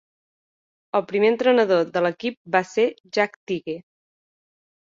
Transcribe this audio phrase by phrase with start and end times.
[0.99, 2.87] El primer entrenador de l'equip va ser
[3.19, 3.77] Jack Tighe.